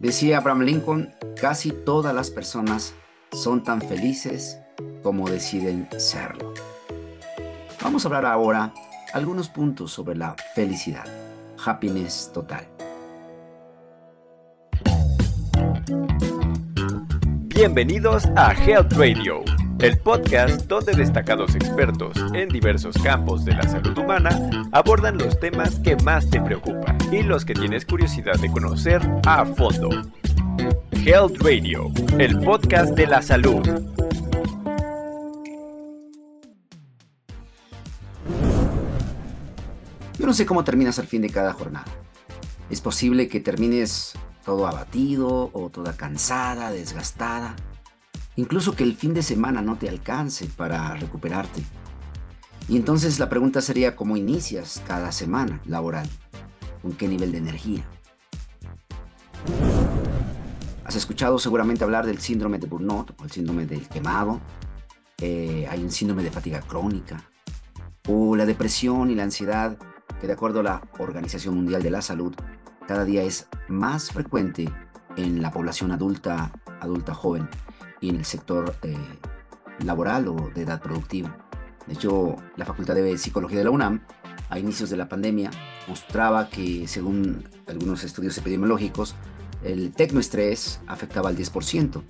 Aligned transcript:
Decía 0.00 0.38
Abraham 0.38 0.62
Lincoln, 0.62 1.14
casi 1.38 1.72
todas 1.72 2.14
las 2.14 2.30
personas 2.30 2.94
son 3.32 3.62
tan 3.62 3.82
felices 3.82 4.58
como 5.02 5.28
deciden 5.28 5.86
serlo. 5.98 6.54
Vamos 7.82 8.02
a 8.04 8.08
hablar 8.08 8.24
ahora 8.24 8.72
algunos 9.12 9.50
puntos 9.50 9.92
sobre 9.92 10.16
la 10.16 10.34
felicidad, 10.54 11.04
happiness 11.62 12.30
total. 12.32 12.66
Bienvenidos 17.48 18.24
a 18.36 18.54
Health 18.54 18.94
Radio, 18.94 19.42
el 19.82 19.98
podcast 19.98 20.66
donde 20.66 20.92
destacados 20.92 21.54
expertos 21.54 22.16
en 22.34 22.50
diversos 22.50 22.96
campos 22.98 23.44
de 23.46 23.54
la 23.54 23.62
salud 23.62 23.96
humana 23.96 24.68
abordan 24.72 25.16
los 25.16 25.40
temas 25.40 25.76
que 25.76 25.96
más 25.96 26.28
te 26.28 26.40
preocupan 26.40 26.98
y 27.10 27.22
los 27.22 27.44
que 27.46 27.54
tienes 27.54 27.86
curiosidad 27.86 28.38
de 28.40 28.50
conocer 28.50 29.00
a 29.26 29.46
fondo. 29.46 29.88
Health 30.92 31.38
Radio, 31.40 31.90
el 32.18 32.38
podcast 32.40 32.94
de 32.94 33.06
la 33.06 33.22
salud. 33.22 33.66
Yo 40.18 40.26
no 40.26 40.34
sé 40.34 40.44
cómo 40.44 40.62
terminas 40.62 40.98
al 40.98 41.06
fin 41.06 41.22
de 41.22 41.30
cada 41.30 41.54
jornada. 41.54 41.86
Es 42.68 42.82
posible 42.82 43.28
que 43.28 43.40
termines 43.40 44.12
todo 44.44 44.66
abatido 44.66 45.48
o 45.54 45.70
toda 45.70 45.96
cansada, 45.96 46.70
desgastada. 46.70 47.56
Incluso 48.40 48.74
que 48.74 48.84
el 48.84 48.96
fin 48.96 49.12
de 49.12 49.22
semana 49.22 49.60
no 49.60 49.76
te 49.76 49.86
alcance 49.86 50.46
para 50.46 50.96
recuperarte. 50.96 51.62
Y 52.70 52.76
entonces 52.76 53.18
la 53.18 53.28
pregunta 53.28 53.60
sería 53.60 53.94
cómo 53.94 54.16
inicias 54.16 54.82
cada 54.86 55.12
semana 55.12 55.60
laboral, 55.66 56.08
con 56.80 56.92
qué 56.92 57.06
nivel 57.06 57.32
de 57.32 57.38
energía. 57.38 57.86
Has 60.86 60.96
escuchado 60.96 61.38
seguramente 61.38 61.84
hablar 61.84 62.06
del 62.06 62.18
síndrome 62.18 62.58
de 62.58 62.66
burnout 62.66 63.10
o 63.20 63.24
el 63.24 63.30
síndrome 63.30 63.66
del 63.66 63.86
quemado. 63.88 64.40
Eh, 65.18 65.66
hay 65.68 65.82
un 65.84 65.90
síndrome 65.90 66.22
de 66.22 66.30
fatiga 66.30 66.60
crónica 66.60 67.22
o 68.08 68.36
la 68.36 68.46
depresión 68.46 69.10
y 69.10 69.16
la 69.16 69.24
ansiedad 69.24 69.76
que 70.18 70.26
de 70.26 70.32
acuerdo 70.32 70.60
a 70.60 70.62
la 70.62 70.82
Organización 70.98 71.56
Mundial 71.56 71.82
de 71.82 71.90
la 71.90 72.00
Salud 72.00 72.34
cada 72.88 73.04
día 73.04 73.22
es 73.22 73.48
más 73.68 74.10
frecuente 74.10 74.72
en 75.18 75.42
la 75.42 75.50
población 75.50 75.92
adulta, 75.92 76.52
adulta 76.80 77.12
joven 77.12 77.46
y 78.00 78.08
en 78.08 78.16
el 78.16 78.24
sector 78.24 78.74
eh, 78.82 78.96
laboral 79.84 80.28
o 80.28 80.50
de 80.54 80.62
edad 80.62 80.80
productiva. 80.80 81.36
De 81.86 81.94
hecho, 81.94 82.36
la 82.56 82.64
Facultad 82.64 82.94
de 82.94 83.18
Psicología 83.18 83.58
de 83.58 83.64
la 83.64 83.70
UNAM, 83.70 84.02
a 84.48 84.58
inicios 84.58 84.90
de 84.90 84.96
la 84.96 85.08
pandemia, 85.08 85.50
mostraba 85.88 86.48
que, 86.48 86.86
según 86.86 87.48
algunos 87.66 88.04
estudios 88.04 88.36
epidemiológicos, 88.38 89.14
el 89.62 89.92
tecnoestrés 89.92 90.80
afectaba 90.86 91.28
al 91.28 91.36
10%. 91.36 92.02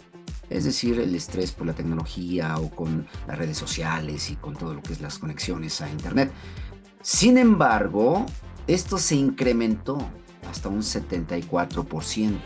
Es 0.48 0.64
decir, 0.64 0.98
el 0.98 1.14
estrés 1.14 1.52
por 1.52 1.66
la 1.66 1.74
tecnología 1.74 2.58
o 2.58 2.70
con 2.70 3.06
las 3.28 3.38
redes 3.38 3.56
sociales 3.56 4.30
y 4.30 4.36
con 4.36 4.56
todo 4.56 4.74
lo 4.74 4.82
que 4.82 4.92
es 4.92 5.00
las 5.00 5.18
conexiones 5.18 5.80
a 5.80 5.88
Internet. 5.88 6.32
Sin 7.02 7.38
embargo, 7.38 8.26
esto 8.66 8.98
se 8.98 9.14
incrementó 9.14 9.98
hasta 10.50 10.68
un 10.68 10.80
74%. 10.80 12.40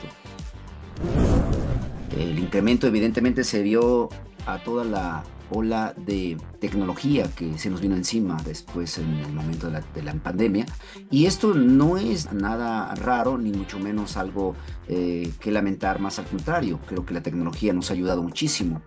El 2.16 2.38
incremento 2.38 2.86
evidentemente 2.86 3.44
se 3.44 3.62
vio 3.62 4.08
a 4.46 4.58
toda 4.58 4.84
la 4.84 5.24
ola 5.50 5.94
de 5.96 6.36
tecnología 6.60 7.30
que 7.34 7.58
se 7.58 7.70
nos 7.70 7.80
vino 7.80 7.94
encima 7.94 8.36
después 8.44 8.98
en 8.98 9.14
el 9.14 9.32
momento 9.32 9.70
de 9.70 10.02
la, 10.02 10.14
pandemia. 10.14 10.66
Y 11.10 11.26
esto 11.26 11.54
no 11.54 11.98
es 11.98 12.32
nada 12.32 12.94
raro, 12.94 13.38
ni 13.38 13.52
mucho 13.52 13.78
menos 13.78 14.16
algo 14.16 14.54
eh, 14.88 15.32
que 15.40 15.50
lamentar, 15.50 16.00
más 16.00 16.18
al 16.18 16.26
contrario, 16.26 16.80
creo 16.86 17.04
que 17.04 17.14
la 17.14 17.22
tecnología 17.22 17.72
nos 17.72 17.90
ha 17.90 17.94
ayudado 17.94 18.22
muchísimo, 18.22 18.82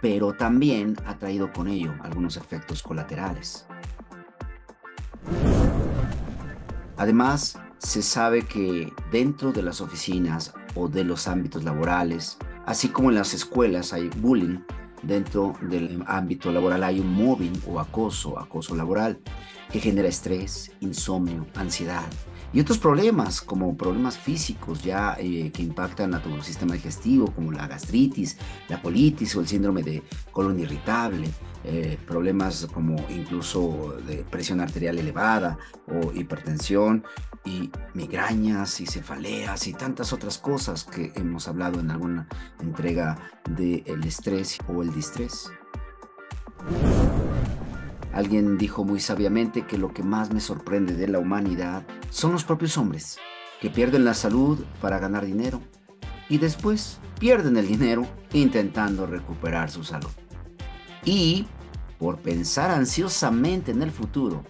pero 0.00 0.32
también 0.32 0.96
ha 1.06 1.18
traído 1.18 1.52
con 1.52 1.68
ello 1.68 1.94
algunos 2.02 2.36
efectos 2.36 2.82
colaterales. 2.82 3.66
Además, 6.96 7.58
se 7.78 8.02
sabe 8.02 8.42
que 8.42 8.92
dentro 9.10 9.52
de 9.52 9.62
las 9.62 9.80
oficinas 9.80 10.52
o 10.74 10.88
de 10.88 11.04
los 11.04 11.28
ámbitos 11.28 11.64
laborales, 11.64 12.36
así 12.70 12.88
como 12.88 13.08
en 13.08 13.16
las 13.16 13.34
escuelas 13.34 13.92
hay 13.92 14.08
bullying, 14.18 14.60
dentro 15.02 15.56
del 15.60 16.04
ámbito 16.06 16.52
laboral 16.52 16.84
hay 16.84 17.00
un 17.00 17.12
mobbing 17.12 17.60
o 17.66 17.80
acoso, 17.80 18.38
acoso 18.38 18.76
laboral, 18.76 19.18
que 19.72 19.80
genera 19.80 20.06
estrés, 20.06 20.70
insomnio, 20.78 21.46
ansiedad, 21.56 22.06
y 22.52 22.60
otros 22.60 22.78
problemas, 22.78 23.40
como 23.40 23.76
problemas 23.76 24.18
físicos 24.18 24.82
ya 24.82 25.16
eh, 25.18 25.50
que 25.52 25.62
impactan 25.62 26.14
a 26.14 26.22
el 26.22 26.42
sistema 26.42 26.74
digestivo, 26.74 27.30
como 27.32 27.52
la 27.52 27.66
gastritis, 27.66 28.36
la 28.68 28.80
colitis 28.82 29.36
o 29.36 29.40
el 29.40 29.48
síndrome 29.48 29.82
de 29.82 30.02
colon 30.32 30.58
irritable, 30.58 31.28
eh, 31.64 31.98
problemas 32.06 32.66
como 32.72 32.96
incluso 33.08 33.96
de 34.06 34.24
presión 34.24 34.60
arterial 34.60 34.98
elevada 34.98 35.58
o 35.86 36.12
hipertensión 36.12 37.04
y 37.44 37.70
migrañas 37.94 38.80
y 38.80 38.86
cefaleas 38.86 39.66
y 39.66 39.72
tantas 39.72 40.12
otras 40.12 40.38
cosas 40.38 40.84
que 40.84 41.12
hemos 41.16 41.48
hablado 41.48 41.80
en 41.80 41.90
alguna 41.90 42.28
entrega 42.60 43.18
del 43.48 44.04
estrés 44.04 44.58
o 44.68 44.82
el 44.82 44.92
distrés. 44.92 45.50
Alguien 48.12 48.58
dijo 48.58 48.84
muy 48.84 49.00
sabiamente 49.00 49.66
que 49.66 49.78
lo 49.78 49.92
que 49.92 50.02
más 50.02 50.32
me 50.32 50.40
sorprende 50.40 50.94
de 50.94 51.08
la 51.08 51.18
humanidad 51.18 51.84
son 52.10 52.32
los 52.32 52.44
propios 52.44 52.76
hombres, 52.76 53.18
que 53.60 53.70
pierden 53.70 54.04
la 54.04 54.14
salud 54.14 54.64
para 54.80 54.98
ganar 54.98 55.24
dinero 55.24 55.60
y 56.28 56.38
después 56.38 56.98
pierden 57.18 57.56
el 57.56 57.68
dinero 57.68 58.06
intentando 58.32 59.06
recuperar 59.06 59.70
su 59.70 59.84
salud. 59.84 60.10
Y, 61.04 61.46
por 61.98 62.18
pensar 62.18 62.70
ansiosamente 62.70 63.70
en 63.70 63.82
el 63.82 63.90
futuro, 63.90 64.44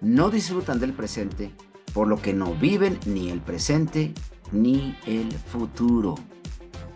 no 0.00 0.30
disfrutan 0.30 0.78
del 0.78 0.92
presente, 0.92 1.54
por 1.92 2.06
lo 2.06 2.20
que 2.20 2.32
no 2.32 2.54
viven 2.54 2.98
ni 3.06 3.30
el 3.30 3.40
presente 3.40 4.14
ni 4.52 4.96
el 5.06 5.32
futuro. 5.32 6.14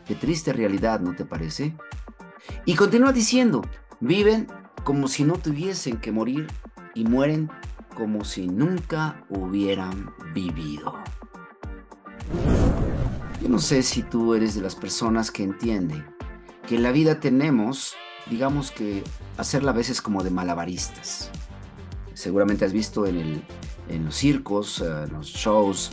Qué 0.07 0.15
triste 0.15 0.53
realidad, 0.53 1.01
¿no 1.01 1.15
te 1.15 1.25
parece? 1.25 1.75
Y 2.65 2.75
continúa 2.75 3.13
diciendo, 3.13 3.63
viven 4.01 4.47
como 4.85 5.09
si 5.09 5.25
no 5.25 5.35
tuviesen 5.35 5.97
que 5.97 6.13
morir 6.13 6.47
y 6.95 7.05
mueren 7.05 7.51
como 7.97 8.25
si 8.25 8.47
nunca 8.47 9.25
hubieran 9.31 10.13
vivido. 10.35 10.95
Yo 13.43 13.49
no 13.49 13.59
sé 13.59 13.83
si 13.83 14.03
tú 14.03 14.35
eres 14.35 14.55
de 14.55 14.63
las 14.63 14.75
personas 14.75 15.31
que 15.31 15.43
entienden 15.43 16.05
que 16.67 16.77
en 16.77 16.83
la 16.83 16.93
vida 16.93 17.21
tenemos, 17.21 17.95
digamos 18.31 18.71
que, 18.71 19.03
hacerla 19.37 19.73
a 19.73 19.75
veces 19.75 20.01
como 20.01 20.23
de 20.23 20.31
malabaristas. 20.31 21.31
Seguramente 22.15 22.65
has 22.65 22.73
visto 22.73 23.07
en, 23.07 23.17
el, 23.17 23.43
en 23.89 24.05
los 24.05 24.15
circos, 24.15 24.81
eh, 24.81 25.05
en 25.07 25.13
los 25.13 25.27
shows 25.27 25.91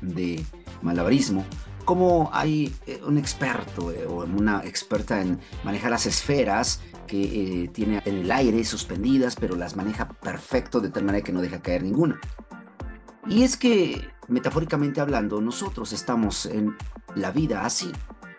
de 0.00 0.44
malabarismo, 0.82 1.44
cómo 1.86 2.28
hay 2.34 2.74
eh, 2.86 3.00
un 3.06 3.16
experto 3.16 3.90
eh, 3.90 4.04
o 4.06 4.24
una 4.24 4.62
experta 4.64 5.22
en 5.22 5.40
manejar 5.64 5.90
las 5.90 6.04
esferas 6.04 6.82
que 7.06 7.22
eh, 7.64 7.68
tiene 7.68 8.02
en 8.04 8.16
el 8.16 8.30
aire 8.30 8.62
suspendidas, 8.64 9.36
pero 9.36 9.56
las 9.56 9.76
maneja 9.76 10.08
perfecto 10.08 10.80
de 10.80 10.90
tal 10.90 11.04
manera 11.04 11.24
que 11.24 11.32
no 11.32 11.40
deja 11.40 11.62
caer 11.62 11.84
ninguna. 11.84 12.20
Y 13.28 13.44
es 13.44 13.56
que, 13.56 14.08
metafóricamente 14.28 15.00
hablando, 15.00 15.40
nosotros 15.40 15.92
estamos 15.92 16.46
en 16.46 16.76
la 17.14 17.30
vida 17.30 17.64
así, 17.64 17.90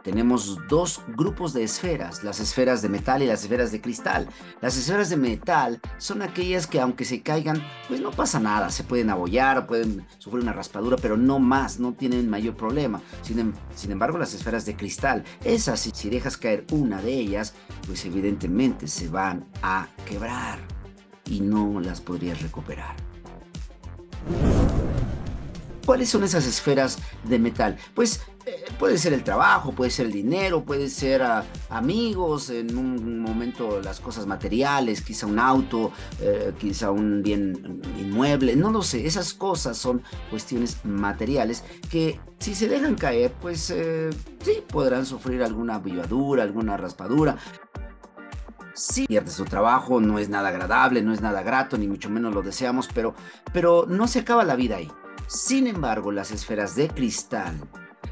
tenemos 0.08 0.58
dos 0.70 1.02
grupos 1.18 1.52
de 1.52 1.66
esferas, 1.66 2.24
las 2.24 2.40
esferas 2.40 2.82
de 2.82 2.88
metal 2.88 3.22
y 3.22 3.26
las 3.26 3.44
esferas 3.44 3.74
de 3.74 3.82
cristal. 3.82 4.30
Las 4.62 4.78
esferas 4.78 5.10
de 5.10 5.18
metal 5.18 5.82
son 5.98 6.22
aquellas 6.22 6.66
que 6.66 6.80
aunque 6.80 7.04
se 7.04 7.22
caigan, 7.22 7.62
pues 7.90 8.00
no 8.00 8.12
pasa 8.12 8.40
nada, 8.40 8.70
se 8.70 8.86
pueden 8.86 9.10
abollar, 9.10 9.68
pueden 9.68 10.08
sufrir 10.18 10.44
una 10.44 10.54
raspadura, 10.54 10.96
pero 10.96 11.18
no 11.18 11.40
más, 11.40 11.82
no 11.82 11.92
tienen 11.92 12.30
mayor 12.30 12.56
problema. 12.56 13.02
Sin, 13.22 13.38
em, 13.40 13.54
embargo, 13.90 14.18
las 14.18 14.34
esferas 14.34 14.66
de 14.66 14.78
cristal, 14.78 15.26
esas 15.44 15.82
si 15.82 16.10
dejas 16.10 16.38
caer 16.38 16.66
una 16.72 17.02
de 17.02 17.12
ellas, 17.12 17.54
pues 17.86 18.06
evidentemente 18.06 18.88
se 18.88 19.10
van 19.10 19.46
a 19.62 19.90
quebrar 20.06 20.58
y 21.26 21.42
no 21.42 21.82
las 21.82 22.00
podrías 22.00 22.42
recuperar. 22.42 22.96
¿Cuáles 25.88 26.10
son 26.10 26.26
esas 26.26 26.46
esferas 26.46 26.98
de 27.24 27.40
metal? 27.40 27.78
Pues 27.94 28.20
eh, 28.46 28.66
puede 28.78 28.98
ser 28.98 29.14
el 29.14 29.24
trabajo, 29.24 29.72
puede 29.72 29.90
ser 29.90 30.08
el 30.08 30.12
dinero, 30.12 30.66
puede 30.66 30.90
ser 30.90 31.24
amigos, 31.70 32.50
en 32.50 32.78
un 32.78 33.22
momento 33.22 33.80
las 33.82 34.02
cosas 34.02 34.26
materiales, 34.26 35.02
quizá 35.02 35.28
un 35.28 35.40
auto, 35.40 35.94
eh, 36.20 36.52
quizá 36.60 36.92
un 36.92 37.24
bien 37.24 37.82
inmueble, 37.98 38.58
no 38.58 38.70
lo 38.70 38.82
sé, 38.82 39.08
esas 39.08 39.34
cosas 39.34 39.78
son 39.78 40.04
cuestiones 40.30 40.84
materiales 40.84 41.64
que 41.90 42.20
si 42.38 42.54
se 42.54 42.68
dejan 42.68 42.96
caer, 42.96 43.32
pues 43.40 43.70
eh, 43.70 44.10
sí, 44.44 44.62
podrán 44.68 45.06
sufrir 45.06 45.42
alguna 45.42 45.76
avivadura, 45.76 46.44
alguna 46.44 46.76
raspadura, 46.76 47.38
si 48.74 49.08
pierdes 49.08 49.38
tu 49.38 49.46
trabajo, 49.46 50.02
no 50.02 50.20
es 50.20 50.28
nada 50.28 50.50
agradable, 50.50 51.02
no 51.02 51.14
es 51.14 51.22
nada 51.22 51.44
grato, 51.44 51.78
ni 51.78 51.88
mucho 51.88 52.10
menos 52.10 52.34
lo 52.34 52.42
deseamos, 52.42 52.90
pero, 52.94 53.16
pero 53.54 53.86
no 53.88 54.06
se 54.10 54.20
acaba 54.20 54.44
la 54.44 54.58
vida 54.58 54.76
ahí. 54.76 54.92
Sin 55.28 55.68
embargo, 55.68 56.14
las 56.14 56.32
esferas 56.32 56.76
de 56.76 56.88
cristal 56.88 57.54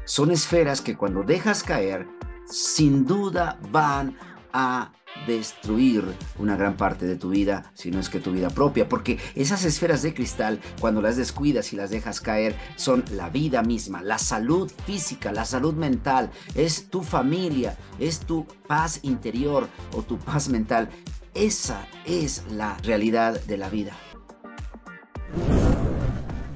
son 0.04 0.30
esferas 0.30 0.82
que 0.82 0.96
cuando 0.96 1.22
dejas 1.22 1.62
caer, 1.62 2.06
sin 2.44 3.06
duda 3.06 3.58
van 3.70 4.18
a 4.52 4.92
destruir 5.26 6.04
una 6.38 6.56
gran 6.56 6.76
parte 6.76 7.06
de 7.06 7.16
tu 7.16 7.30
vida, 7.30 7.72
si 7.72 7.90
no 7.90 8.00
es 8.00 8.10
que 8.10 8.20
tu 8.20 8.32
vida 8.32 8.50
propia, 8.50 8.86
porque 8.86 9.18
esas 9.34 9.64
esferas 9.64 10.02
de 10.02 10.12
cristal, 10.12 10.60
cuando 10.78 11.00
las 11.00 11.16
descuidas 11.16 11.72
y 11.72 11.76
las 11.76 11.88
dejas 11.88 12.20
caer, 12.20 12.54
son 12.76 13.02
la 13.12 13.30
vida 13.30 13.62
misma, 13.62 14.02
la 14.02 14.18
salud 14.18 14.70
física, 14.84 15.32
la 15.32 15.46
salud 15.46 15.72
mental, 15.72 16.30
es 16.54 16.90
tu 16.90 17.02
familia, 17.02 17.78
es 17.98 18.20
tu 18.20 18.46
paz 18.68 19.00
interior 19.02 19.68
o 19.92 20.02
tu 20.02 20.18
paz 20.18 20.50
mental. 20.50 20.90
Esa 21.32 21.86
es 22.04 22.44
la 22.50 22.76
realidad 22.78 23.40
de 23.46 23.56
la 23.56 23.70
vida. 23.70 23.96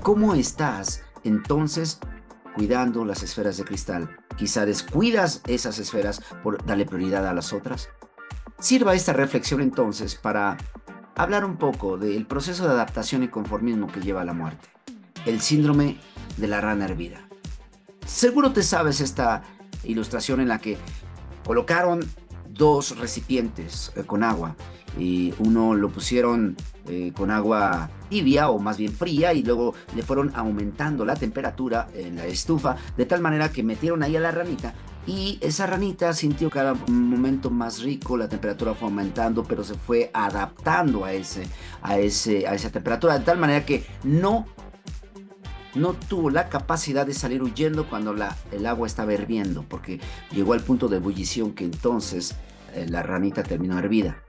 ¿Cómo 0.02 0.35
estás 0.35 1.02
entonces 1.25 1.99
cuidando 2.55 3.05
las 3.05 3.23
esferas 3.23 3.58
de 3.58 3.64
cristal? 3.64 4.17
Quizá 4.38 4.64
descuidas 4.64 5.43
esas 5.47 5.79
esferas 5.79 6.23
por 6.43 6.64
darle 6.64 6.87
prioridad 6.87 7.26
a 7.26 7.35
las 7.35 7.52
otras. 7.52 7.91
Sirva 8.58 8.94
esta 8.94 9.12
reflexión 9.12 9.61
entonces 9.61 10.14
para 10.14 10.56
hablar 11.17 11.44
un 11.44 11.58
poco 11.58 11.99
del 11.99 12.26
proceso 12.26 12.64
de 12.64 12.73
adaptación 12.73 13.25
y 13.25 13.29
conformismo 13.29 13.88
que 13.88 14.00
lleva 14.00 14.23
a 14.23 14.25
la 14.25 14.32
muerte, 14.32 14.69
el 15.26 15.43
síndrome 15.43 16.00
de 16.38 16.49
la 16.49 16.62
rana 16.62 16.87
hervida. 16.87 17.29
Seguro 18.06 18.53
te 18.55 18.62
sabes 18.62 19.03
esta 19.03 19.43
ilustración 19.85 20.41
en 20.41 20.49
la 20.49 20.61
que 20.61 20.79
colocaron 21.44 22.00
dos 22.49 22.99
recipientes 22.99 23.93
eh, 23.96 24.05
con 24.05 24.25
agua 24.25 24.56
y 24.98 25.34
uno 25.38 25.75
lo 25.75 25.90
pusieron 25.90 26.56
eh, 26.88 27.12
con 27.16 27.31
agua 27.31 27.90
tibia 28.08 28.50
o 28.50 28.58
más 28.58 28.78
bien 28.78 28.92
fría 28.92 29.32
y 29.32 29.42
luego 29.42 29.75
le 29.94 30.02
fueron 30.02 30.32
aumentando 30.34 31.04
la 31.04 31.14
temperatura 31.14 31.88
en 31.94 32.16
la 32.16 32.26
estufa 32.26 32.76
de 32.96 33.06
tal 33.06 33.20
manera 33.20 33.52
que 33.52 33.62
metieron 33.62 34.02
ahí 34.02 34.16
a 34.16 34.20
la 34.20 34.31
ranita 34.31 34.75
y 35.06 35.38
esa 35.40 35.66
ranita 35.66 36.12
sintió 36.12 36.50
cada 36.50 36.75
momento 36.75 37.50
más 37.50 37.82
rico, 37.82 38.16
la 38.16 38.28
temperatura 38.28 38.75
fue 38.75 38.88
aumentando, 38.88 39.44
pero 39.44 39.64
se 39.64 39.75
fue 39.75 40.10
adaptando 40.12 41.04
a, 41.04 41.12
ese, 41.12 41.46
a, 41.82 41.98
ese, 41.98 42.46
a 42.46 42.54
esa 42.54 42.70
temperatura, 42.70 43.19
de 43.19 43.25
tal 43.25 43.38
manera 43.38 43.64
que 43.64 43.84
no, 44.04 44.46
no 45.75 45.94
tuvo 45.94 46.28
la 46.31 46.48
capacidad 46.48 47.06
de 47.06 47.14
salir 47.14 47.43
huyendo 47.43 47.88
cuando 47.88 48.14
el 48.52 48.66
agua 48.66 48.86
estaba 48.86 49.14
hirviendo, 49.14 49.64
porque 49.69 50.00
llegó 50.32 50.52
al 50.52 50.60
punto 50.60 50.86
de 50.88 50.98
ebullición 50.98 51.54
que 51.54 51.64
entonces 51.64 52.36
eh, 52.75 52.86
la 52.88 53.02
ranita 53.02 53.43
terminó 53.43 53.78
hervida. 53.78 54.22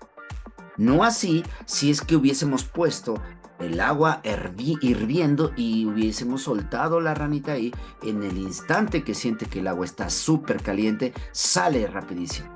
No 0.81 1.03
así 1.03 1.43
si 1.67 1.91
es 1.91 2.01
que 2.01 2.15
hubiésemos 2.15 2.63
puesto 2.63 3.21
el 3.59 3.79
agua 3.79 4.19
hirviendo 4.23 5.51
y 5.55 5.85
hubiésemos 5.85 6.41
soltado 6.41 6.99
la 6.99 7.13
ranita 7.13 7.51
ahí, 7.51 7.71
en 8.01 8.23
el 8.23 8.39
instante 8.39 9.03
que 9.03 9.13
siente 9.13 9.45
que 9.45 9.59
el 9.59 9.67
agua 9.67 9.85
está 9.85 10.09
súper 10.09 10.63
caliente, 10.63 11.13
sale 11.33 11.85
rapidísimo. 11.85 12.49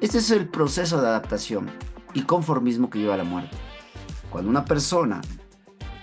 Este 0.00 0.18
es 0.18 0.32
el 0.32 0.48
proceso 0.48 1.00
de 1.00 1.06
adaptación 1.06 1.70
y 2.14 2.22
conformismo 2.22 2.90
que 2.90 2.98
lleva 2.98 3.14
a 3.14 3.18
la 3.18 3.22
muerte. 3.22 3.56
Cuando 4.28 4.50
una 4.50 4.64
persona 4.64 5.20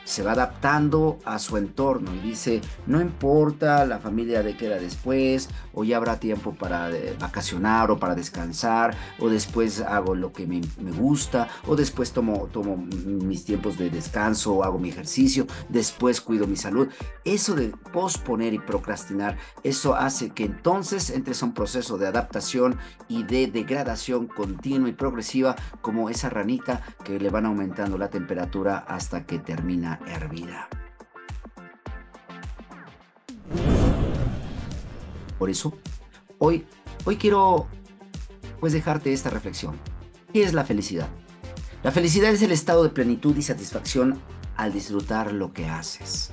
se 0.03 0.23
va 0.23 0.33
adaptando 0.33 1.19
a 1.25 1.39
su 1.39 1.57
entorno 1.57 2.13
y 2.13 2.19
dice, 2.19 2.61
no 2.87 3.01
importa 3.01 3.85
la 3.85 3.99
familia 3.99 4.43
de 4.43 4.57
queda 4.57 4.77
después, 4.77 5.49
o 5.73 5.83
ya 5.83 5.97
habrá 5.97 6.19
tiempo 6.19 6.53
para 6.53 6.91
eh, 6.91 7.15
vacacionar 7.19 7.91
o 7.91 7.99
para 7.99 8.15
descansar, 8.15 8.95
o 9.19 9.29
después 9.29 9.81
hago 9.81 10.15
lo 10.15 10.31
que 10.33 10.45
me, 10.45 10.61
gusta, 10.91 11.47
o 11.67 11.75
después 11.75 12.11
tomo, 12.11 12.47
tomo 12.51 12.77
mis 12.77 13.45
tiempos 13.45 13.77
de 13.77 13.89
descanso, 13.89 14.55
o 14.55 14.63
hago 14.63 14.79
mi 14.79 14.89
ejercicio, 14.89 15.47
después 15.69 16.21
cuido 16.21 16.47
mi 16.47 16.55
salud. 16.55 16.89
Eso 17.23 17.55
de 17.55 17.69
posponer 17.91 18.53
y 18.53 18.59
procrastinar, 18.59 19.37
eso 19.63 19.95
hace 19.95 20.29
que 20.29 20.45
entonces 20.45 21.09
entres 21.09 21.41
a 21.41 21.45
un 21.45 21.53
proceso 21.53 21.97
de 21.97 22.07
adaptación 22.07 22.77
y 23.07 23.23
de 23.23 23.47
degradación 23.47 24.27
continua 24.27 24.89
y 24.89 24.93
progresiva 24.93 25.55
como 25.81 26.09
esa 26.09 26.29
ranita 26.29 26.81
que 27.03 27.19
le 27.19 27.29
van 27.29 27.45
aumentando 27.45 27.97
la 27.97 28.09
temperatura 28.09 28.77
hasta 28.87 29.25
que 29.25 29.39
termina 29.39 29.92
hervida. 30.07 30.67
Por 35.37 35.49
eso, 35.49 35.77
hoy, 36.37 36.65
hoy 37.05 37.17
quiero 37.17 37.67
pues 38.59 38.73
dejarte 38.73 39.11
esta 39.11 39.29
reflexión. 39.29 39.77
¿Qué 40.31 40.43
es 40.43 40.53
la 40.53 40.63
felicidad? 40.63 41.09
La 41.83 41.91
felicidad 41.91 42.31
es 42.31 42.41
el 42.41 42.51
estado 42.51 42.83
de 42.83 42.89
plenitud 42.89 43.35
y 43.35 43.41
satisfacción 43.41 44.19
al 44.55 44.71
disfrutar 44.71 45.33
lo 45.33 45.51
que 45.51 45.67
haces. 45.67 46.31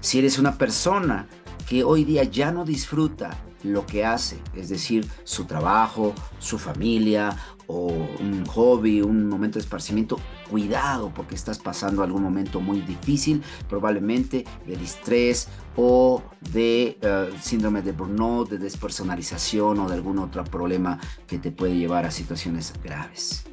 Si 0.00 0.18
eres 0.18 0.38
una 0.38 0.58
persona 0.58 1.26
que 1.66 1.84
hoy 1.84 2.04
día 2.04 2.24
ya 2.24 2.52
no 2.52 2.64
disfruta 2.64 3.30
lo 3.62 3.86
que 3.86 4.04
hace, 4.04 4.38
es 4.54 4.68
decir, 4.68 5.06
su 5.24 5.44
trabajo, 5.44 6.14
su 6.38 6.58
familia 6.58 7.36
o 7.66 7.92
un 8.20 8.44
hobby, 8.46 9.00
un 9.00 9.28
momento 9.28 9.58
de 9.58 9.62
esparcimiento, 9.62 10.18
cuidado 10.50 11.12
porque 11.14 11.34
estás 11.34 11.58
pasando 11.58 12.02
algún 12.02 12.22
momento 12.22 12.60
muy 12.60 12.80
difícil, 12.80 13.42
probablemente 13.68 14.44
de 14.66 14.74
estrés 14.74 15.48
o 15.76 16.22
de 16.52 16.98
eh, 17.00 17.30
síndrome 17.40 17.82
de 17.82 17.92
burnout, 17.92 18.50
de 18.50 18.58
despersonalización 18.58 19.78
o 19.78 19.88
de 19.88 19.94
algún 19.94 20.18
otro 20.18 20.42
problema 20.44 20.98
que 21.26 21.38
te 21.38 21.52
puede 21.52 21.76
llevar 21.76 22.06
a 22.06 22.10
situaciones 22.10 22.72
graves. 22.82 23.44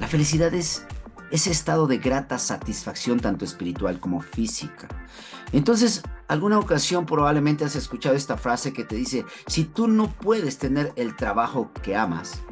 La 0.00 0.08
felicidad 0.08 0.52
es 0.54 0.86
ese 1.30 1.50
estado 1.50 1.86
de 1.86 1.98
grata 1.98 2.38
satisfacción 2.38 3.20
tanto 3.20 3.44
espiritual 3.44 4.00
como 4.00 4.20
física. 4.20 4.88
Entonces, 5.52 6.02
alguna 6.28 6.58
ocasión 6.58 7.06
probablemente 7.06 7.64
has 7.64 7.76
escuchado 7.76 8.14
esta 8.14 8.36
frase 8.36 8.72
que 8.72 8.84
te 8.84 8.96
dice, 8.96 9.24
si 9.46 9.64
tú 9.64 9.88
no 9.88 10.10
puedes 10.10 10.58
tener 10.58 10.92
el 10.96 11.16
trabajo 11.16 11.70
que 11.82 11.96
amas, 11.96 12.42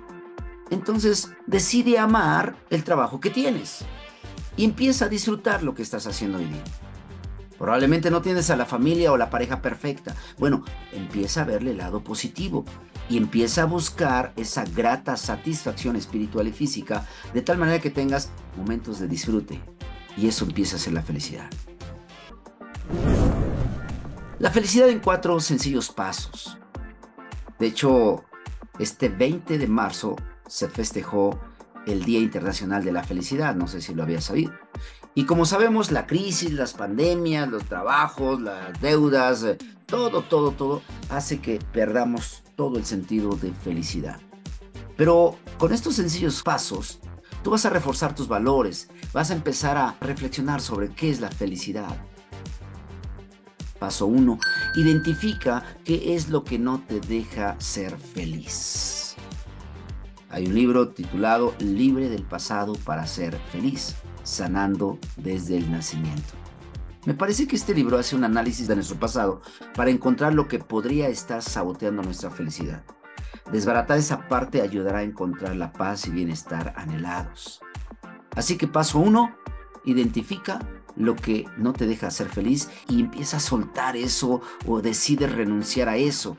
entonces 0.71 1.33
decide 1.47 1.99
amar 1.99 2.57
el 2.71 2.85
trabajo 2.85 3.21
que 3.21 3.31
tienes 3.31 3.85
y 4.57 4.65
empieza 4.65 5.07
a 5.07 5.09
disfrutar 5.09 5.63
lo 5.63 5.75
que 5.75 5.83
estás 5.83 6.07
haciendo 6.07 6.39
hoy 6.39 6.47
día. 6.47 6.65
Probablemente 7.59 8.11
no 8.11 8.23
tienes 8.23 8.51
a 8.51 8.57
la 8.57 8.67
familia 8.67 9.13
o 9.13 9.17
la 9.17 9.31
pareja 9.31 9.61
perfecta. 9.61 10.15
Bueno, 10.39 10.65
empieza 10.93 11.43
a 11.43 11.45
verle 11.45 11.73
el 11.73 11.79
lado 11.79 12.05
positivo 12.05 12.65
y 13.09 13.17
empieza 13.17 13.63
a 13.63 13.67
buscar 13.67 14.33
esa 14.37 14.65
grata 14.65 15.17
satisfacción 15.17 15.97
espiritual 15.97 16.49
y 16.49 16.53
física 16.53 17.07
de 17.33 17.43
tal 17.43 17.59
manera 17.59 17.81
que 17.81 17.91
tengas 17.91 18.31
momentos 18.57 18.99
de 18.99 19.09
disfrute. 19.09 19.61
Y 20.17 20.29
eso 20.29 20.45
empieza 20.45 20.77
a 20.77 20.79
ser 20.79 20.93
la 20.93 21.03
felicidad. 21.03 21.49
La 24.39 24.51
felicidad 24.51 24.89
en 24.89 25.01
cuatro 25.01 25.39
sencillos 25.41 25.91
pasos. 25.91 26.59
De 27.59 27.67
hecho, 27.67 28.25
este 28.79 29.09
20 29.09 29.59
de 29.59 29.67
marzo 29.67 30.17
se 30.47 30.69
festejó 30.69 31.39
el 31.87 32.05
Día 32.05 32.21
Internacional 32.21 32.85
de 32.85 32.93
la 32.93 33.03
Felicidad, 33.03 33.55
no 33.55 33.67
sé 33.67 33.81
si 33.81 33.95
lo 33.95 34.03
había 34.03 34.21
sabido. 34.21 34.53
Y 35.15 35.25
como 35.25 35.45
sabemos, 35.45 35.91
la 35.91 36.07
crisis, 36.07 36.53
las 36.53 36.75
pandemias, 36.75 37.49
los 37.49 37.65
trabajos, 37.65 38.41
las 38.41 38.81
deudas, 38.81 39.43
eh, 39.43 39.59
todo, 39.87 40.23
todo, 40.23 40.53
todo 40.53 40.83
hace 41.09 41.41
que 41.41 41.59
perdamos 41.73 42.45
todo 42.59 42.77
el 42.77 42.85
sentido 42.85 43.37
de 43.37 43.53
felicidad. 43.53 44.21
Pero 44.97 45.37
con 45.59 45.73
estos 45.73 45.95
sencillos 45.95 46.43
pasos, 46.43 46.99
tú 47.45 47.53
vas 47.53 47.65
a 47.65 47.71
reforzar 47.71 48.17
tus 48.17 48.27
valores, 48.27 48.89
vas 49.13 49.31
a 49.31 49.35
empezar 49.35 49.77
a 49.77 49.97
reflexionar 50.01 50.61
sobre 50.61 50.91
qué 50.91 51.09
es 51.09 51.21
la 51.21 51.31
felicidad. 51.31 51.97
Paso 53.79 54.07
1. 54.07 54.41
Identifica 54.75 55.65
qué 55.85 56.17
es 56.17 56.31
lo 56.31 56.43
que 56.43 56.59
no 56.59 56.81
te 56.81 56.99
deja 56.99 57.55
ser 57.61 57.97
feliz. 57.97 59.15
Hay 60.29 60.47
un 60.47 60.55
libro 60.57 60.89
titulado 60.89 61.55
Libre 61.61 62.09
del 62.09 62.25
pasado 62.25 62.73
para 62.75 63.07
ser 63.07 63.39
feliz, 63.53 63.95
sanando 64.25 64.99
desde 65.17 65.59
el 65.59 65.71
nacimiento. 65.71 66.48
Me 67.09 67.15
parece 67.15 67.47
que 67.47 67.57
este 67.57 67.73
libro 67.73 67.97
hace 67.97 68.15
un 68.17 68.25
análisis 68.25 68.69
de 68.69 68.75
nuestro 68.75 69.01
pasado 69.01 69.41
para 69.75 69.89
encontrar 69.89 70.35
lo 70.35 70.47
que 70.47 70.59
podría 70.59 71.09
estar 71.09 71.43
saboteando 71.43 72.03
nuestra 72.03 72.29
felicidad. 72.29 72.85
Desbaratar 73.51 73.97
esa 73.97 74.29
parte 74.29 74.61
ayudará 74.61 74.99
a 74.99 75.05
encontrar 75.05 75.57
la 75.57 75.73
paz 75.73 76.07
y 76.07 76.11
bienestar 76.11 76.75
anhelados. 76.77 77.63
Así 78.37 78.59
que 78.59 78.67
paso 78.67 78.99
uno, 78.99 79.35
identifica 79.87 80.59
lo 80.97 81.17
que 81.17 81.47
no 81.57 81.73
te 81.73 81.87
deja 81.87 82.11
ser 82.11 82.29
feliz 82.29 82.69
y 82.91 83.01
empieza 83.01 83.39
a 83.39 83.41
soltar 83.41 83.97
eso 83.97 84.43
o 84.67 84.83
decide 84.83 85.29
renunciar 85.29 85.89
a 85.89 85.97
eso. 85.97 86.37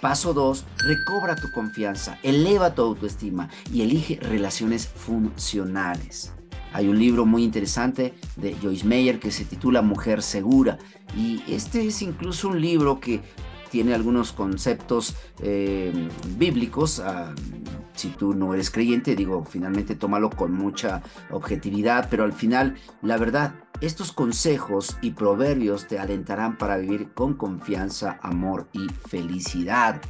Paso 0.00 0.32
2. 0.32 0.64
Recobra 0.78 1.36
tu 1.36 1.52
confianza, 1.52 2.18
eleva 2.22 2.74
tu 2.74 2.80
autoestima 2.80 3.50
y 3.70 3.82
elige 3.82 4.20
relaciones 4.22 4.88
funcionales. 4.88 6.32
Hay 6.72 6.88
un 6.88 6.98
libro 6.98 7.26
muy 7.26 7.44
interesante 7.44 8.14
de 8.36 8.54
Joyce 8.54 8.86
Meyer 8.86 9.18
que 9.18 9.30
se 9.30 9.44
titula 9.44 9.82
Mujer 9.82 10.22
Segura 10.22 10.78
y 11.16 11.42
este 11.48 11.86
es 11.86 12.02
incluso 12.02 12.48
un 12.48 12.60
libro 12.60 13.00
que 13.00 13.22
tiene 13.70 13.94
algunos 13.94 14.32
conceptos 14.32 15.14
eh, 15.42 15.92
bíblicos, 16.36 17.00
ah, 17.00 17.34
si 17.94 18.08
tú 18.08 18.34
no 18.34 18.54
eres 18.54 18.70
creyente, 18.70 19.16
digo, 19.16 19.44
finalmente 19.44 19.94
tómalo 19.94 20.30
con 20.30 20.52
mucha 20.52 21.02
objetividad, 21.30 22.08
pero 22.10 22.24
al 22.24 22.32
final, 22.32 22.76
la 23.02 23.18
verdad, 23.18 23.54
estos 23.80 24.12
consejos 24.12 24.96
y 25.02 25.12
proverbios 25.12 25.86
te 25.86 25.98
alentarán 25.98 26.56
para 26.56 26.78
vivir 26.78 27.12
con 27.12 27.34
confianza, 27.34 28.18
amor 28.22 28.68
y 28.72 28.88
felicidad. 29.08 30.00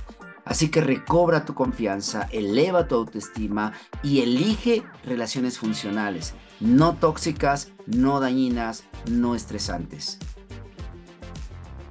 Así 0.48 0.70
que 0.70 0.80
recobra 0.80 1.44
tu 1.44 1.52
confianza, 1.52 2.26
eleva 2.32 2.88
tu 2.88 2.94
autoestima 2.94 3.74
y 4.02 4.20
elige 4.20 4.82
relaciones 5.04 5.58
funcionales, 5.58 6.32
no 6.58 6.96
tóxicas, 6.96 7.72
no 7.86 8.18
dañinas, 8.18 8.84
no 9.10 9.34
estresantes. 9.34 10.18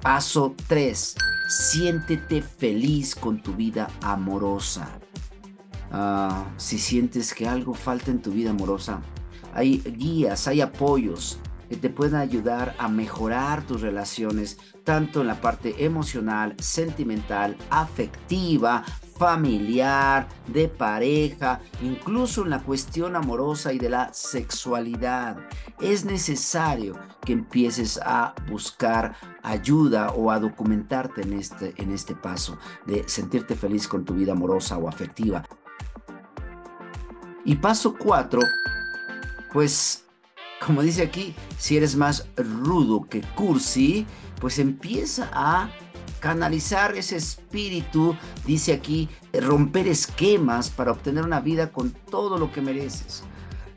Paso 0.02 0.56
3. 0.68 1.16
Siéntete 1.50 2.42
feliz 2.42 3.14
con 3.14 3.44
tu 3.44 3.54
vida 3.54 3.90
amorosa. 4.02 4.90
Ah, 5.92 6.46
si 6.58 6.80
sientes 6.80 7.36
que 7.36 7.48
algo 7.48 7.76
falta 7.76 8.10
en 8.10 8.24
tu 8.24 8.32
vida 8.32 8.50
amorosa, 8.50 9.02
hay 9.54 9.78
guías, 9.82 10.48
hay 10.48 10.62
apoyos 10.62 11.40
que 11.70 11.78
te 11.78 11.90
pueden 11.90 12.16
ayudar 12.16 12.76
a 12.78 12.88
mejorar 12.88 13.64
tus 13.64 13.82
relaciones, 13.82 14.58
tanto 14.84 15.22
en 15.22 15.28
la 15.28 15.42
parte 15.42 15.86
emocional, 15.86 16.56
sentimental, 16.60 17.58
afectiva, 17.70 18.84
familiar, 19.18 20.28
de 20.48 20.68
pareja, 20.68 21.60
incluso 21.82 22.44
en 22.44 22.52
la 22.52 22.62
cuestión 22.62 23.16
amorosa 23.16 23.74
y 23.74 23.80
de 23.80 23.90
la 23.90 24.14
sexualidad. 24.14 25.38
Es 25.80 26.06
necesario 26.06 26.98
que 27.22 27.34
empieces 27.34 28.00
a 28.04 28.36
buscar 28.50 29.16
ayuda 29.44 30.12
o 30.12 30.32
a 30.32 30.40
documentarte 30.40 31.24
en 31.24 31.34
este, 31.34 31.74
en 31.78 31.92
este 31.92 32.16
paso 32.16 32.58
de 32.86 33.08
sentirte 33.08 33.56
feliz 33.56 33.88
con 33.88 34.06
tu 34.06 34.14
vida 34.14 34.34
amorosa 34.34 34.78
o 34.78 34.88
afectiva. 34.88 35.44
Y 37.44 37.56
paso 37.56 37.96
cuatro, 37.98 38.42
pues 39.54 40.07
como 40.66 40.82
dice 40.82 41.04
aquí, 41.04 41.36
si 41.58 41.78
eres 41.78 41.96
más 41.96 42.28
rudo 42.36 43.08
que 43.10 43.22
cursi, 43.36 44.06
pues 44.40 44.60
empieza 44.60 45.30
a 45.34 45.70
canalizar 46.20 46.96
ese 46.96 47.16
espíritu, 47.16 48.16
dice 48.46 48.74
aquí, 48.74 49.10
romper 49.34 49.88
esquemas 49.88 50.70
para 50.70 50.92
obtener 50.92 51.24
una 51.24 51.40
vida 51.40 51.72
con 51.72 51.92
todo 51.92 52.38
lo 52.38 52.52
que 52.52 52.62
mereces. 52.62 53.24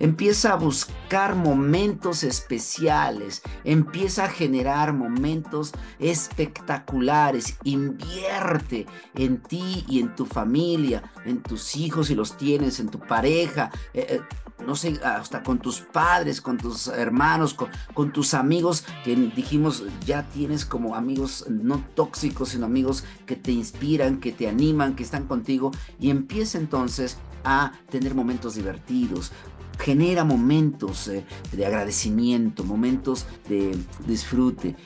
Empieza 0.01 0.55
a 0.55 0.57
buscar 0.57 1.37
momentos 1.37 2.25
especiales, 2.25 3.43
empieza 3.65 4.25
a 4.25 4.29
generar 4.29 4.95
momentos 4.95 5.73
espectaculares, 5.99 7.59
invierte 7.65 8.87
en 9.15 9.43
ti 9.43 9.85
y 9.87 10.01
en 10.01 10.15
tu 10.17 10.25
familia, 10.25 11.03
en 11.25 11.43
tus 11.43 11.77
hijos 11.77 12.09
si 12.09 12.15
los 12.15 12.37
tienes, 12.39 12.81
en 12.81 12.89
tu 12.89 12.99
pareja, 12.99 13.71
eh, 13.93 14.07
eh, 14.09 14.21
no 14.67 14.75
sé, 14.75 14.99
hasta 15.05 15.43
con 15.43 15.59
tus 15.59 15.81
padres, 15.81 16.41
con 16.41 16.57
tus 16.57 16.89
hermanos, 16.89 17.55
con, 17.95 18.13
tus 18.13 18.35
amigos, 18.35 18.85
que 19.05 19.15
dijimos 19.15 19.85
ya 20.07 20.29
tienes 20.29 20.65
como 20.65 20.95
amigos 20.95 21.47
no 21.49 21.85
tóxicos, 21.95 22.51
sino 22.51 22.67
amigos 22.67 23.05
que 23.27 23.37
te 23.37 23.53
inspiran, 23.53 24.21
que 24.21 24.33
te 24.33 24.49
animan, 24.49 24.97
que 24.97 25.03
están 25.03 25.27
contigo, 25.27 25.71
y 25.99 26.11
empieza 26.11 26.59
entonces 26.59 27.19
a 27.45 27.73
tener 27.91 28.15
momentos 28.15 28.55
divertidos, 28.55 29.33
genera 29.81 30.25
momentos 30.25 31.09
eh, 31.09 31.25
de 31.53 31.67
agradecimiento, 31.67 32.65
momentos 32.65 33.27
de 33.49 33.77
disfrute 34.07 34.77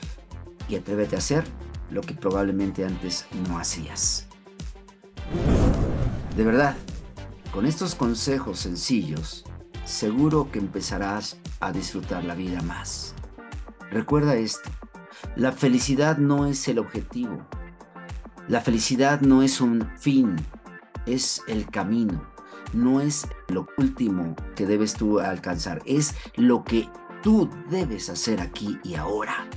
y 0.69 0.75
atrévete 0.75 1.15
a 1.15 1.19
hacer 1.19 1.43
lo 1.91 2.01
que 2.01 2.13
probablemente 2.13 2.85
antes 2.85 3.25
no 3.47 3.59
hacías. 3.59 4.27
De 6.35 6.43
verdad, 6.43 6.75
con 7.51 7.65
estos 7.65 7.93
consejos 7.93 8.59
sencillos, 8.59 9.45
seguro 9.83 10.49
que 10.51 10.59
empezarás 10.59 11.37
a 11.59 11.71
disfrutar 11.71 12.23
la 12.23 12.35
vida 12.35 12.61
más. 12.61 13.13
Recuerda 13.91 14.35
esto, 14.35 14.69
la 15.35 15.51
felicidad 15.51 16.17
no 16.17 16.47
es 16.47 16.67
el 16.67 16.79
objetivo, 16.79 17.45
la 18.47 18.61
felicidad 18.61 19.21
no 19.21 19.43
es 19.43 19.61
un 19.61 19.89
fin, 19.97 20.35
es 21.05 21.41
el 21.47 21.67
camino 21.67 22.34
no 22.73 23.01
es 23.01 23.27
lo 23.47 23.67
último 23.77 24.35
que 24.55 24.65
debes 24.65 24.93
tú 24.93 25.19
alcanzar, 25.19 25.81
es 25.85 26.15
lo 26.35 26.63
que 26.63 26.89
tú 27.21 27.49
debes 27.69 28.09
hacer 28.09 28.41
aquí 28.41 28.77
y 28.83 28.95
ahora. 28.95 29.47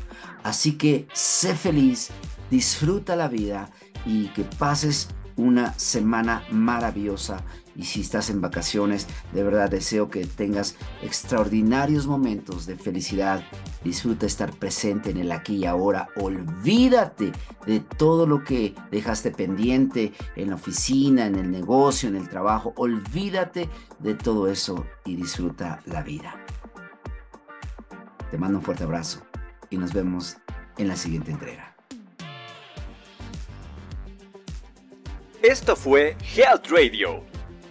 Así 0.42 0.78
que 0.78 1.08
sé 1.12 1.54
feliz, 1.54 2.10
disfruta 2.50 3.16
la 3.16 3.28
vida 3.28 3.70
y 4.06 4.28
que 4.28 4.44
pases 4.44 5.08
una 5.36 5.72
semana 5.78 6.44
maravillosa 6.50 7.44
y 7.78 7.84
si 7.84 8.00
estás 8.00 8.28
en 8.28 8.40
vacaciones, 8.40 9.06
de 9.32 9.44
verdad 9.44 9.70
deseo 9.70 10.10
que 10.10 10.26
tengas 10.26 10.74
extraordinarios 11.00 12.08
momentos 12.08 12.66
de 12.66 12.76
felicidad. 12.76 13.44
Disfruta 13.84 14.26
estar 14.26 14.52
presente 14.52 15.10
en 15.10 15.18
el 15.18 15.30
aquí 15.30 15.58
y 15.58 15.64
ahora. 15.64 16.08
Olvídate 16.16 17.30
de 17.66 17.78
todo 17.78 18.26
lo 18.26 18.42
que 18.42 18.74
dejaste 18.90 19.30
pendiente 19.30 20.12
en 20.34 20.50
la 20.50 20.56
oficina, 20.56 21.26
en 21.26 21.36
el 21.36 21.52
negocio, 21.52 22.08
en 22.08 22.16
el 22.16 22.28
trabajo. 22.28 22.74
Olvídate 22.76 23.68
de 24.00 24.14
todo 24.14 24.48
eso 24.48 24.84
y 25.04 25.14
disfruta 25.14 25.80
la 25.86 26.02
vida. 26.02 26.34
Te 28.32 28.38
mando 28.38 28.58
un 28.58 28.64
fuerte 28.64 28.82
abrazo 28.82 29.22
y 29.70 29.76
nos 29.76 29.92
vemos 29.92 30.36
en 30.78 30.88
la 30.88 30.96
siguiente 30.96 31.30
entrega. 31.30 31.76
Esto 35.40 35.76
fue 35.76 36.16
Health 36.34 36.66
Radio 36.70 37.37